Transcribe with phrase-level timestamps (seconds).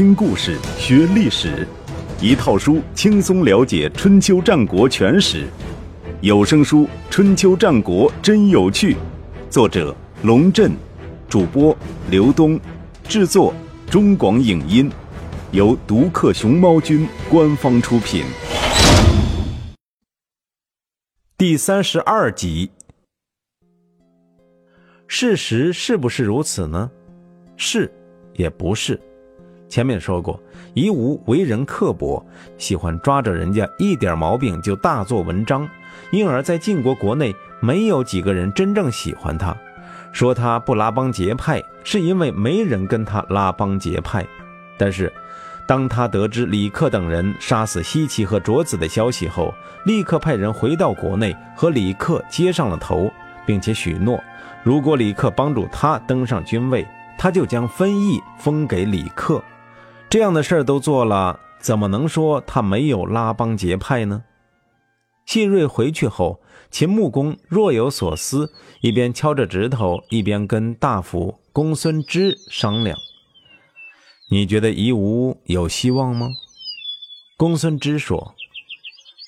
[0.00, 1.68] 听故事学历史，
[2.22, 5.46] 一套书轻松了解春秋战国全史。
[6.22, 8.94] 有声书《春秋战国真有趣》，
[9.50, 10.72] 作者龙震，
[11.28, 11.76] 主播
[12.10, 12.58] 刘东，
[13.04, 13.52] 制作
[13.90, 14.90] 中广影音，
[15.50, 18.24] 由独克熊猫君官方出品。
[21.36, 22.70] 第三十二集，
[25.06, 26.90] 事实是不是如此呢？
[27.58, 27.92] 是，
[28.32, 28.98] 也不是。
[29.70, 30.38] 前面说过，
[30.74, 32.22] 夷吾为人刻薄，
[32.58, 35.66] 喜欢抓着人家一点毛病就大做文章，
[36.10, 39.56] 因而，在晋国国内没有几个人真正喜欢他。
[40.12, 44.26] 说他不拉帮结派，是因为没人跟他拉帮结派。
[44.76, 45.12] 但是，
[45.68, 53.08] 当他得知李克等人杀死西岐和卓子的消息后，立刻派人回到国内和李克接上了头，
[53.46, 54.20] 并且许诺，
[54.64, 56.84] 如果李克帮助他登上君位，
[57.16, 59.40] 他就将分邑封给李克。
[60.10, 64.24] 这样的事儿都做了，怎么能说他没有拉帮结派呢？
[65.24, 72.98] 谢瑞回去后，秦穆公若有所思，一边敲着指头，一边跟大夫公孙支商量
[74.32, 76.28] ：“你觉得夷吾有希望吗？”
[77.38, 78.34] 公孙支说：“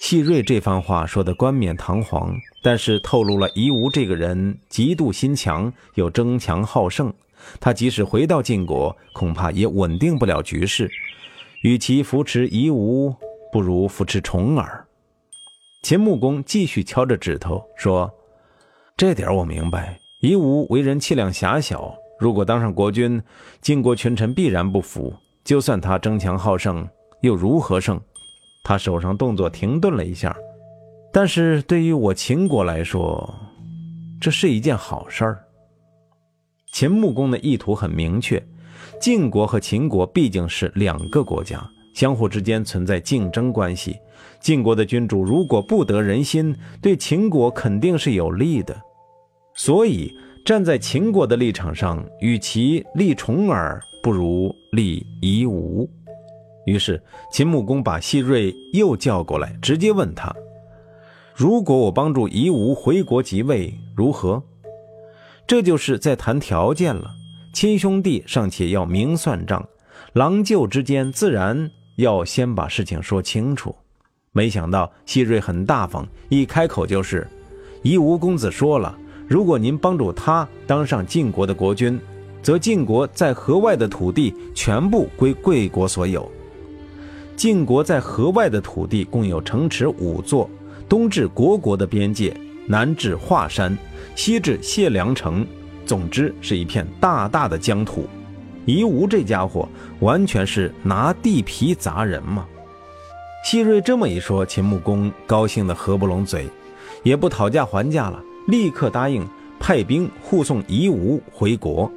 [0.02, 7.14] 谢瑞这番话说的冠冕堂皇，但是透露了夷吾这个人极度心强，又争强好胜。”
[7.60, 10.90] 他即使回到晋国，恐怕也稳定不了局势。
[11.62, 13.14] 与其扶持夷吾，
[13.52, 14.86] 不如扶持重耳。
[15.82, 18.10] 秦穆公继续敲着指头说
[18.96, 19.98] ：“这点我明白。
[20.22, 23.20] 夷吾为人气量狭小，如果当上国君，
[23.60, 25.12] 晋国群臣必然不服。
[25.44, 26.88] 就算他争强好胜，
[27.22, 28.00] 又如何胜？”
[28.64, 30.36] 他手上动作停顿了一下，
[31.12, 33.34] 但是对于我秦国来说，
[34.20, 35.44] 这是一件好事儿。
[36.72, 38.42] 秦穆公的意图很明确，
[38.98, 43.94] 晋国和秦国毕竟是两个国家，相互之间存在竞争关系。
[44.40, 48.74] 晋国的君主如果不得人心，对秦国肯定是有利的。
[49.54, 50.10] 所以
[50.46, 55.88] 站在秦国的立场上，与其立重耳，不如立夷吾。
[56.64, 57.00] 于是
[57.30, 60.34] 秦穆公把西瑞又叫过来，直接问他：
[61.34, 64.42] 如果我帮助夷吾回国即位，如何？
[65.52, 67.10] 这就是在谈条件了，
[67.52, 69.62] 亲兄弟尚且要明算账，
[70.14, 73.76] 郎舅之间自然要先把事情说清楚。
[74.32, 77.28] 没想到希瑞很大方，一开口就是
[77.84, 78.96] ：“夷吾公子说了，
[79.28, 82.00] 如果您帮助他当上晋国的国君，
[82.42, 86.26] 则晋国在河外的土地全部归贵国所有。
[87.36, 90.48] 晋国在河外的土地共有城池五座，
[90.88, 92.34] 东至国国的边界，
[92.66, 93.76] 南至华山。”
[94.14, 95.46] 西至谢良城，
[95.86, 98.06] 总之是一片大大的疆土。
[98.66, 99.68] 夷吾这家伙
[100.00, 102.46] 完全是拿地皮砸人嘛！
[103.44, 106.46] 西瑞这么一说，秦穆公高兴得合不拢嘴，
[107.02, 109.26] 也不讨价还价了，立刻答应
[109.58, 111.90] 派兵护送夷吾回国。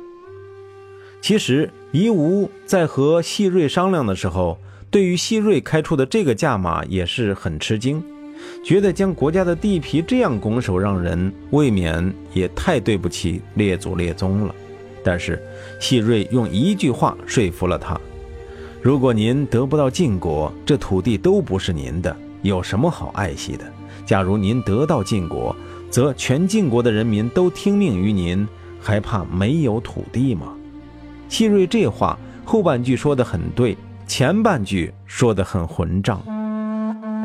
[1.22, 4.58] 其实夷吾在和西瑞商量的时候，
[4.90, 8.04] 对于西瑞开出的这个价码也是很吃惊。
[8.63, 14.56] 觉得将国家的地皮这样拱手让人，未免也太对不起列祖列宗了。
[15.03, 15.41] 但是，
[15.79, 18.00] 细瑞用一句话说服了他：
[18.81, 23.66] 如果您得不到晋国，这土地都不是您的，有什么好爱惜的？
[24.06, 25.56] 假如您得到晋国，
[25.90, 28.47] 则全晋国的人民都听命于您，
[28.79, 30.53] 还怕没有土地吗？
[31.29, 36.22] 细瑞这话后半句说得很对，前半句说得很混账。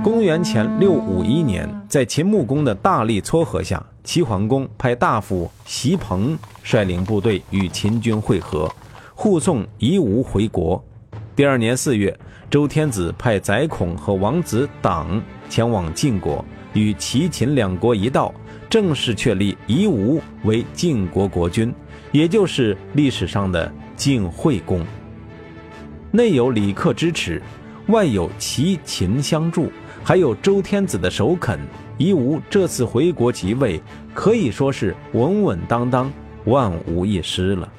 [0.02, 8.72] 公元前六五一年，在秦穆公的大力撮合下，齐桓公派大夫席鹏率领部队与秦军会合，
[9.14, 10.82] 护送夷吾回国。
[11.36, 12.18] 第二年四月，
[12.48, 18.32] 周天子派宰孔和王子党前往晋国，与齐秦两国一道，
[18.70, 21.74] 正式确立夷吾为晋国国君，
[22.10, 24.82] 也就是历史上的晋惠公。
[26.10, 27.42] 内有李克支持，
[27.88, 29.70] 外有齐秦相助。
[30.10, 31.56] 还有周天子的首肯，
[31.96, 33.80] 夷吾这次回国即位，
[34.12, 36.12] 可以说是稳稳当当，
[36.46, 37.72] 万无一失了。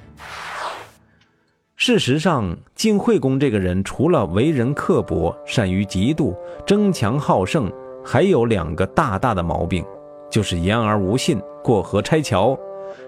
[1.75, 6.33] 事实上，晋惠公这个人除了为人刻薄、善于嫉妒、
[6.65, 7.69] 争强好胜，
[8.01, 9.83] 还有两个大大的毛病，
[10.29, 12.57] 就是言而无信、过河拆桥。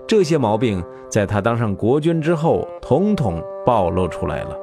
[0.05, 4.59] 这些毛病在他当上国君之后，统统暴露出来了。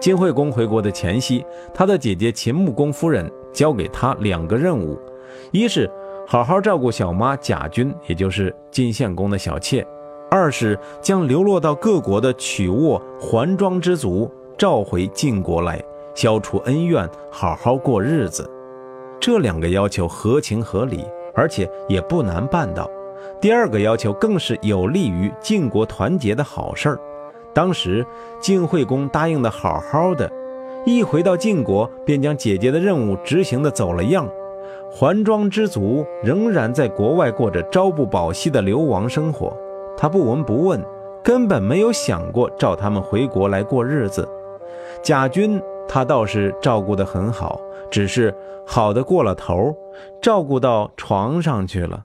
[0.00, 1.44] 晋惠公回国的前夕，
[1.74, 4.98] 他的姐姐秦穆公夫人交给他两个任务：
[5.50, 5.90] 一是
[6.26, 9.82] 好好照顾小妈贾君，也就是晋献公的小妾；
[10.30, 15.82] 二是将流落到各国的曲沃桓庄之族召回晋国来，
[16.14, 18.48] 消除恩怨，好好过日子。
[19.20, 21.04] 这两个要求合情合理，
[21.34, 22.88] 而且也不难办到。
[23.40, 27.00] 第二个要求更是有利于晋国团结的好事儿。
[27.54, 28.04] 当时
[28.40, 30.30] 晋惠公答应的好好的，
[30.96, 34.26] 一回到晋国，便将姐姐的任务执行的走了样。
[34.90, 39.54] 环庄之族仍然在国外过着朝不保夕的流亡生活，
[39.98, 40.82] 他不闻不问，
[41.22, 44.26] 根本没有想过召他们回国来过日子。
[45.02, 47.60] 贾军他倒是照顾得很好，
[47.90, 48.34] 只是
[48.66, 49.76] 好的过了头，
[50.22, 52.02] 照顾到床上去了。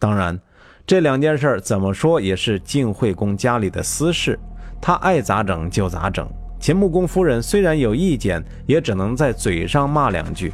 [0.00, 0.38] 当然，
[0.84, 4.36] 这两件事怎么说也是晋惠公家里的私事，
[4.82, 6.28] 他爱咋整就咋整。
[6.64, 10.50] 秦穆公夫人虽然有意见，也只能在嘴上骂两句，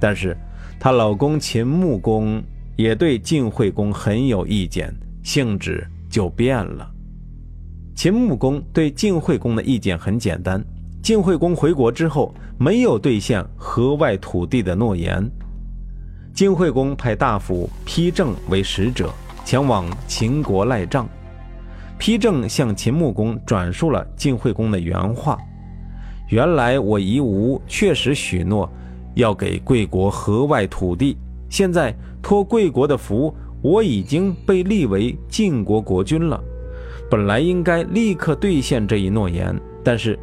[0.00, 0.34] 但是。
[0.78, 2.42] 她老公秦穆公
[2.76, 4.90] 也对晋惠公很有意见，
[5.22, 6.90] 性质就变了。
[7.94, 10.64] 秦穆公对晋惠公的意见很简单：
[11.02, 15.30] 晋惠公回国之后没有兑现河外土地的诺言。
[16.32, 19.12] 晋惠公派大夫丕正为使者
[19.44, 21.06] 前往秦国赖账。
[21.98, 25.38] 丕正向秦穆公转述了晋惠公的原话：
[26.30, 28.68] 原来我夷吾确实许诺。
[29.16, 31.18] 要给贵国河外土地，
[31.48, 31.92] 现在
[32.22, 36.40] 托贵国的福，我已经被立为晋国国君了。
[37.10, 40.16] 本来应该立刻兑现这一诺言，但是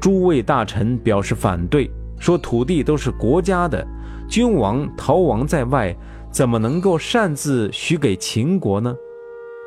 [0.00, 1.88] 诸位大臣表示反对，
[2.18, 3.86] 说土地都是国家的，
[4.28, 5.96] 君王逃亡在外，
[6.32, 8.92] 怎么能够擅自许给秦国呢？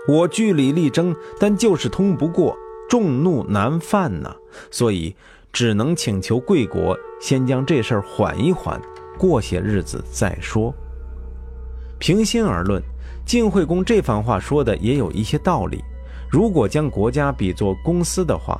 [0.05, 2.55] 我据理力争，但就是通不过，
[2.89, 4.35] 众怒难犯呐，
[4.69, 5.15] 所以。
[5.55, 8.77] 只能请求贵国先将这事儿缓一缓，
[9.17, 10.75] 过些日子再说。
[11.97, 12.83] 平心而论，
[13.25, 15.81] 晋惠公这番话说的也有一些道理。
[16.29, 18.59] 如果将国家比作公司的话，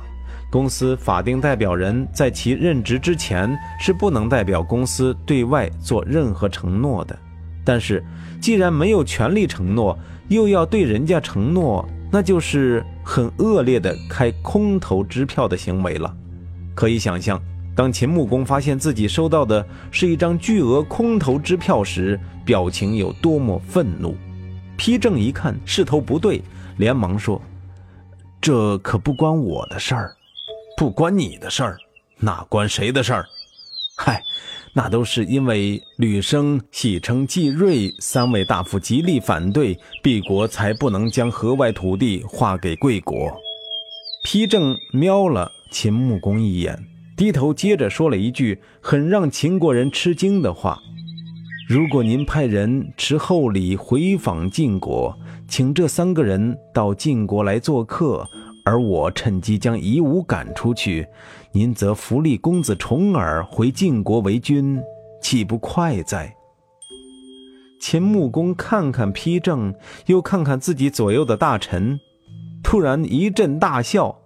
[0.50, 7.14] 公司法定代表人在其任职之前是不能代表公司对外做任何承诺的。
[7.62, 8.02] 但是，
[8.40, 16.16] 既然没有权利承诺，又要对人家承诺，那就是很恶劣的开空头支票的行为了。
[16.76, 17.42] 可以想象，
[17.74, 24.14] 当秦穆公发现自己收到的是一张巨额空头支票时，表情有多么愤怒。
[24.76, 26.42] 丕正一看势头不对，
[26.76, 27.40] 连忙说
[28.42, 30.14] ：“这可不关我的事儿，
[30.76, 31.78] 不关你的事儿，
[32.18, 33.24] 那关谁的事儿？
[33.96, 34.20] 嗨，
[34.74, 43.34] 那都是因为吕生、喜称季瑞三位大夫极力反对，敝国才不能将河外土地划给贵国。”
[44.28, 45.50] 丕正瞄了。
[45.70, 46.78] 秦穆公一眼，
[47.16, 50.78] 低头接着说了一句很让秦国人吃惊的话
[51.68, 55.16] ：“如果您派人持厚礼回访晋国，
[55.48, 58.26] 请这三个人到晋国来做客，
[58.64, 61.06] 而我趁机将夷吾赶出去，
[61.52, 64.80] 您则扶立公子重耳回晋国为君，
[65.20, 66.34] 岂不快哉？”
[67.78, 69.74] 秦穆公看看丕正，
[70.06, 71.98] 又看看自己左右的大臣，
[72.62, 74.22] 突然一阵大笑。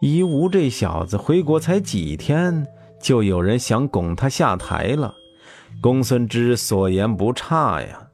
[0.00, 2.66] 夷吾这小子回国才几天，
[2.98, 5.14] 就有人想拱他下台了。
[5.82, 8.08] 公孙之所言不差呀。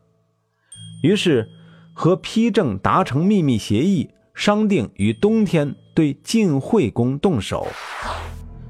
[1.05, 1.49] 于是
[1.95, 7.69] 和丕正达成秘密协议，商定于冬天对晋惠公动手。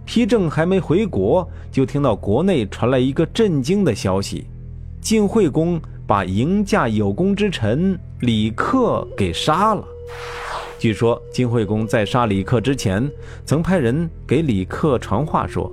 [0.06, 4.46] 丕正还没回国，就听到国内传来一个震惊的消息：
[5.00, 9.82] 晋惠公把迎驾有功之臣李克给杀了。
[10.78, 13.10] 据说晋惠公在杀李克之前，
[13.46, 15.72] 曾派人给李克传话说：“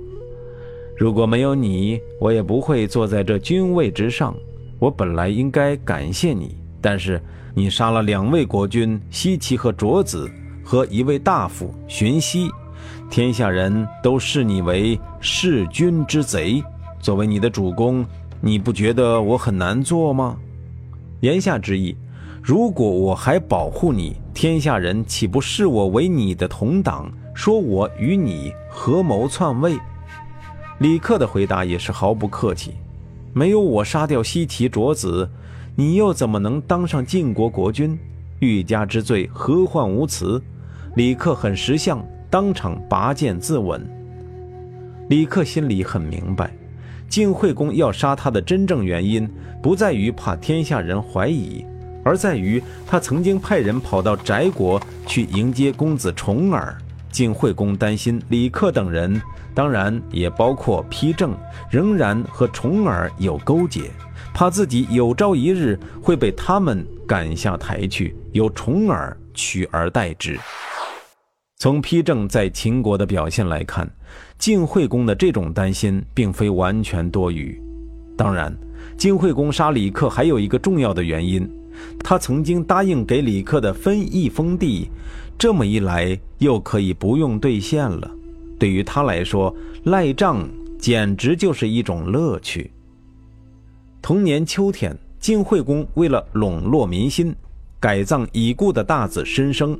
[0.96, 4.34] 如果没有你，我也不会坐在这君位之上。
[4.78, 7.20] 我本来应该感谢你，但是
[7.54, 10.30] 你杀了两位国君西岐和卓子，
[10.64, 12.48] 和一位大夫荀息，
[13.10, 16.62] 天下人都视你为弑君之贼。
[16.98, 18.04] 作为你的主公，
[18.40, 20.36] 你不觉得我很难做吗？”
[21.20, 21.94] 言下之意。
[22.42, 29.78] 如果我还保护你，天下人岂不视我为你的同党，说我与你合谋篡位？
[30.80, 32.72] 李克的回答也是毫不客气：
[33.32, 35.30] 没有我杀掉西岐卓子，
[35.76, 37.96] 你又怎么能当上晋国国君？
[38.40, 40.42] 欲加之罪，何患无辞？
[40.96, 43.80] 李克很识相，当场拔剑自刎。
[45.08, 46.52] 李克心里很明白，
[47.08, 49.30] 晋惠公要杀他的真正原因，
[49.62, 51.64] 不在于怕天下人怀疑。
[52.04, 56.76] 而在于他曾经派人跑到翟国去迎接公子重耳，
[57.10, 59.20] 晋惠公担心李克等人，
[59.54, 61.34] 当然也包括丕正，
[61.70, 63.90] 仍然和重耳有勾结，
[64.34, 70.38] 怕自己有朝一日会被他们赶下台去，由重耳取而代之。
[71.56, 73.88] 从丕正在秦国的表现来看，
[74.38, 77.58] 晋惠公的这种担心并非完全多余。
[78.16, 78.54] 当然，
[78.98, 81.48] 晋惠公杀李克还有一个重要的原因，
[82.02, 84.88] 他曾经答应给李克的分邑封地，
[85.38, 88.10] 这么一来又可以不用兑现了。
[88.58, 89.54] 对于他来说，
[89.84, 92.70] 赖账简直就是一种乐趣。
[94.00, 97.34] 同年秋天，晋惠公为了笼络民心，
[97.80, 99.78] 改葬已故的大子申生。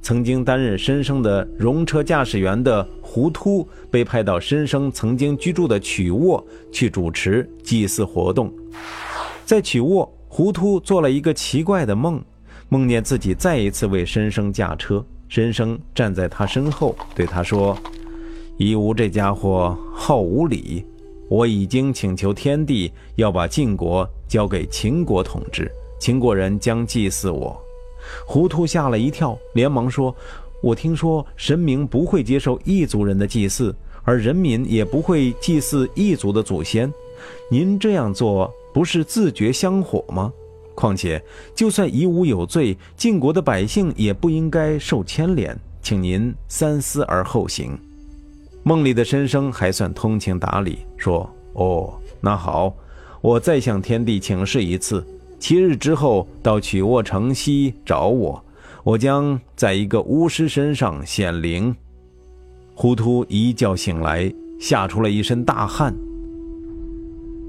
[0.00, 8.52] 曾经担任申生的戎车驾驶员的胡突被派到申生曾经居住的曲沃去主持祭祀活动。
[9.44, 12.18] 在曲沃，糊涂做了一个奇怪的梦，
[12.70, 17.76] 梦见自己再一次为申生驾车，申生站在他身后，对他说
[18.56, 20.86] ：“夷吾这家伙好无礼，
[21.28, 25.70] 我已经请求天帝要把晋国交给秦国统治，
[26.00, 27.54] 秦国人将祭祀我。”
[28.26, 30.16] 糊涂吓了一跳，连忙说
[30.64, 36.90] ：“我听说神明不会接受异族人的祭祀，而人民也不会祭祀异族的祖先。
[37.50, 40.32] 您这样做不是自掘香火吗？
[40.74, 41.22] 况且，
[41.54, 47.78] 就算夷吾有罪，晋国的百姓也不应该受牵连，请您三思而后行。”
[48.64, 52.74] 梦里的申生还算通情达理，说：“哦，那好，
[53.20, 55.04] 我再向天帝请示一次。”
[55.38, 58.42] 七日之后到曲沃城西找我，
[58.84, 61.74] 我将在一个巫师身上显灵。
[62.74, 65.92] 糊涂一觉醒来，吓出了一身大汗。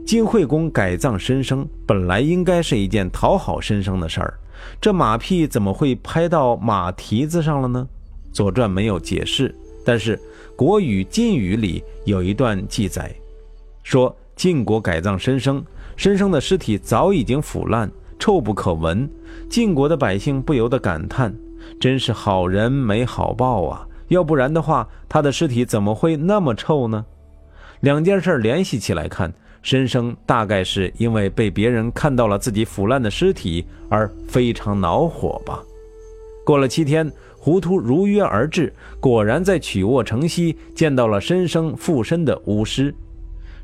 [0.06, 4.34] 晋惠公改葬申生，本来应该是一件讨好申生的事儿，
[4.82, 7.88] 这马屁怎么会拍到马蹄子上了呢？
[8.36, 9.54] 《左传》没有解释，
[9.86, 10.18] 但是
[10.58, 13.14] 《国语·晋语》里有一段记载，
[13.82, 15.64] 说晋国改葬申生。
[15.96, 19.08] 申生的尸体早已经腐烂，臭不可闻。
[19.48, 21.34] 晋国的百姓不由得感叹
[21.80, 23.88] ：“真是好人没好报啊！
[24.08, 27.06] 要不然的话，他的尸体怎么会那么臭呢？”
[27.82, 29.32] 两件事联系起来看，
[29.64, 35.60] 申生大概是因为被别人看到了自己腐烂的尸体而非常恼火吧。
[36.46, 42.94] 过了七天，胡突如约而至，果然在曲沃城西见到了申生附身的巫师。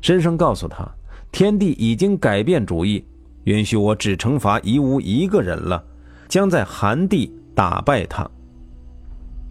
[0.00, 0.84] 申生告诉他。
[1.32, 3.04] 天帝已经改变主意，
[3.44, 5.80] 允许我只惩罚夷吾一个人了，
[6.28, 8.28] 将在寒地打败他。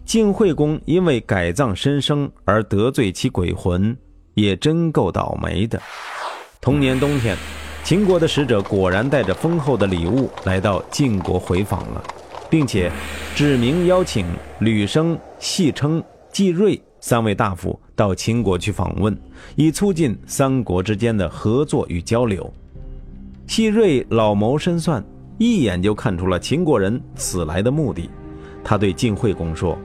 [0.04, 3.96] 晋惠公因为改葬申生而得罪其鬼魂，
[4.34, 5.82] 也真够倒霉的。
[6.62, 7.38] 同年冬天，
[7.86, 12.04] 秦国的使者果然带着丰厚的礼物来到晋国回访了，
[12.50, 12.92] 并且
[13.34, 14.26] 指明邀请
[14.60, 16.80] 吕生、戏称、季瑞。
[17.00, 19.18] 三位大夫到秦国去访问，
[19.56, 22.54] 以促进三国之间的合作与交流。
[23.48, 25.02] 细瑞老谋深算，
[25.38, 28.10] 一眼就看出了秦国人此来的目的。
[28.66, 29.80] 他对晋惠公说：“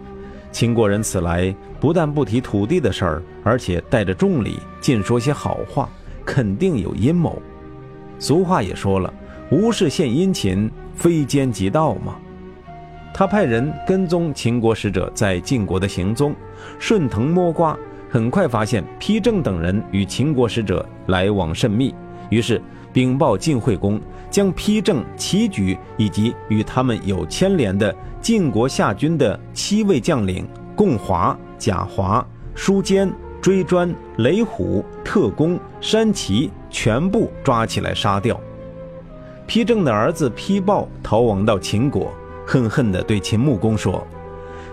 [0.51, 5.89] 秦国人此来不但不提土地的事儿，而且带着重礼，尽说些好话，
[6.25, 7.41] 肯定有阴谋。
[8.19, 9.13] 俗话也说了，
[9.51, 12.17] 无事献殷勤，非奸即盗嘛。”
[13.13, 16.35] 他派人跟踪秦国使者在晋国的行踪，
[16.81, 17.79] 顺藤摸瓜，
[18.11, 21.95] 很快发现丕正等人与秦国使者来往甚密，
[22.29, 22.61] 于是
[22.93, 24.01] 禀报晋惠公，
[24.31, 32.27] 将丕正、齐举以及与他们有牵连的晋国夏军的七位将领共华、贾华、
[32.57, 33.09] 舒坚、
[33.45, 38.41] 追专、雷虎、特工、山崎全部抓起来杀掉。
[39.47, 42.11] 丕正的儿子丕豹逃亡到秦国。
[42.47, 44.03] 恨恨地对秦穆公说：“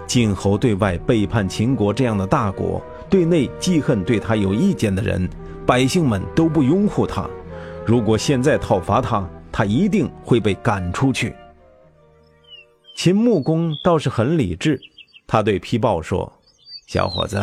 [0.08, 5.30] 晋侯对外背叛秦国这样的大国，对内记恨对他有意见的人，
[5.66, 7.30] 百姓们都不拥护他。
[7.86, 11.36] 如果现在讨伐他，他一定会被赶出去。”
[12.96, 14.80] 秦穆公倒是很理智，
[15.28, 16.32] 他对丕豹说
[16.88, 17.38] ：“小伙子，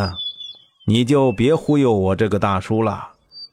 [0.88, 3.10] 你就别忽悠我这个大叔了。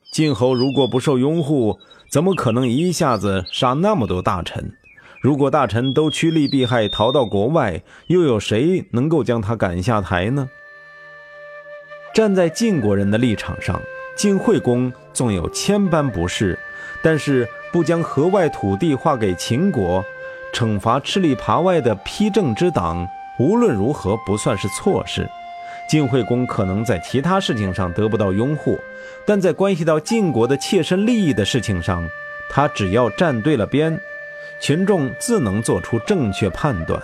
[0.09, 1.77] 晋侯如果不受拥护，
[2.09, 4.71] 怎么可能一下子杀那么多大臣？”
[5.19, 10.49] 如果大臣都趋利避害，逃到国外，又有谁能够将他赶下台呢？
[12.13, 13.81] 站在晋国人的立场上，
[14.15, 16.57] 晋惠公纵有千般不是，
[17.03, 20.05] 但是不将河外土地划给秦国，
[20.53, 23.05] 惩罚吃里扒外的批政之党，
[23.37, 25.29] 无论如何不算是错事。
[25.87, 28.79] 晋惠公可能在其他事情上得不到拥护，
[29.25, 32.07] 但在关系到晋国的切身利益的事情上，
[32.49, 33.99] 他只要站对了边。
[34.61, 37.01] 群众自能做出正确判断。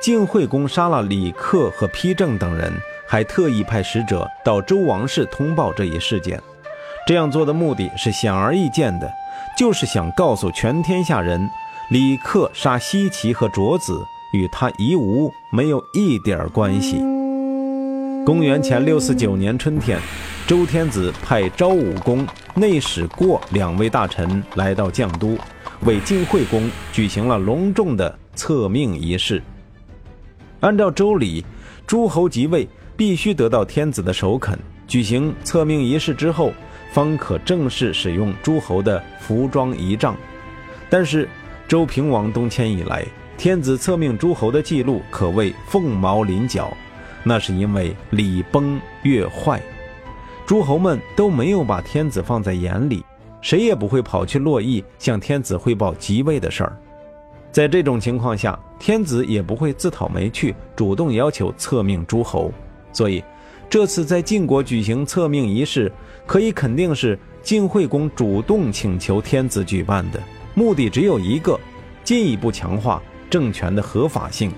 [0.00, 2.72] 晋惠公杀了李克和丕正等人，
[3.06, 6.40] 还特意派使者到周王室通报这一事件。
[7.08, 9.12] 这样做的目的是显而易见的，
[9.58, 11.50] 就是想告诉全天下人，
[11.90, 14.00] 李克杀西岐和卓子
[14.32, 17.15] 与他夷吾没有一点关系。
[18.26, 20.00] 公元前六四九年春天，
[20.48, 25.38] 周天子派昭武公、内史过两位大臣来到绛都，
[25.82, 29.40] 为晋惠公举行了隆重的册命仪式。
[30.58, 31.44] 按照周礼，
[31.86, 36.52] 诸侯即位必须得到天子的首肯，举行册命仪式之后，
[36.90, 40.16] 方可正式使用诸侯的服装仪仗。
[40.90, 41.28] 但是，
[41.68, 43.06] 周平王东迁以来，
[43.38, 46.76] 天子册命诸侯的记录可谓凤毛麟角，
[47.28, 49.60] 那是因为礼崩乐坏，
[50.46, 53.04] 诸侯们都没有把天子放在眼里，
[53.40, 56.78] 谁也不会跑去洛邑向天子汇报即位的事儿。
[57.50, 62.52] 在这种情况下，天子也不会自讨没趣，主动要求册命诸侯。
[62.92, 63.24] 所以，
[63.68, 65.90] 这次在晋国举行册命仪式，
[66.26, 70.22] 可以肯定是晋惠公主动请求天子举办的，
[70.54, 71.58] 目的只有一个：
[72.04, 74.52] 进一步强化政权的合法性。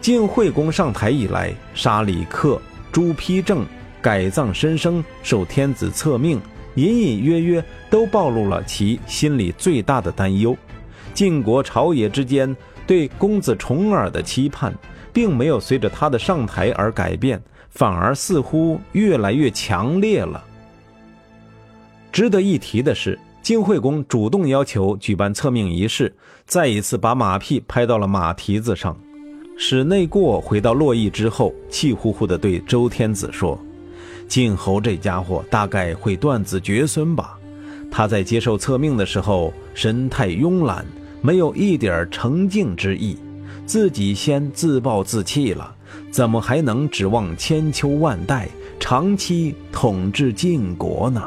[0.00, 3.66] 晋惠公上台以来，杀李克、诛丕正、
[4.00, 6.40] 改葬申生，受天子册命，
[6.74, 10.56] 隐隐约约都暴露了其心里最大的担忧。
[11.12, 14.74] 晋国朝野之间对公子重耳的期盼，
[15.12, 17.38] 并没有随着他的上台而改变，
[17.68, 20.42] 反而似乎越来越强烈了。
[22.10, 26.16] 值得一提的是，晋惠公主动要求举办册命仪式，
[26.46, 28.96] 再一次把马屁拍到了马蹄子上。
[29.62, 33.60] 史内过回到洛邑之后，气呼呼地对周天子说
[34.26, 37.38] ：“晋侯这家伙大概会断子绝孙吧？
[37.90, 40.82] 他在接受册命的时候，神态慵懒。”
[41.20, 43.18] 没有一点成敬之意，
[43.66, 45.74] 自己先自暴自弃了，
[46.10, 48.48] 怎么还能指望千秋万代
[48.80, 51.22] 长期统治晋国呢？